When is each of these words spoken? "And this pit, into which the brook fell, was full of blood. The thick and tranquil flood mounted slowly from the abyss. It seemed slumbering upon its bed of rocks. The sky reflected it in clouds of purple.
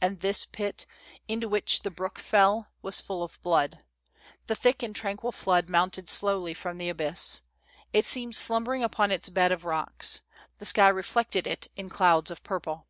"And 0.00 0.18
this 0.18 0.44
pit, 0.44 0.86
into 1.28 1.48
which 1.48 1.82
the 1.82 1.90
brook 1.92 2.18
fell, 2.18 2.66
was 2.82 3.00
full 3.00 3.22
of 3.22 3.40
blood. 3.42 3.84
The 4.48 4.56
thick 4.56 4.82
and 4.82 4.92
tranquil 4.92 5.30
flood 5.30 5.68
mounted 5.68 6.10
slowly 6.10 6.52
from 6.52 6.78
the 6.78 6.88
abyss. 6.88 7.42
It 7.92 8.04
seemed 8.04 8.34
slumbering 8.34 8.82
upon 8.82 9.12
its 9.12 9.28
bed 9.28 9.52
of 9.52 9.64
rocks. 9.64 10.22
The 10.58 10.64
sky 10.64 10.88
reflected 10.88 11.46
it 11.46 11.68
in 11.76 11.88
clouds 11.90 12.32
of 12.32 12.42
purple. 12.42 12.88